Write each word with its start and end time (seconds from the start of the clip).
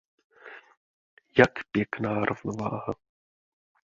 Jak 1.37 1.51
pěkná 1.71 2.25
rovnováha! 2.25 2.93